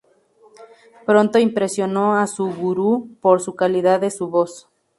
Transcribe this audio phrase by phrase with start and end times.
[1.05, 4.67] Pronto impresionó a su gurú por su calidad de su voz.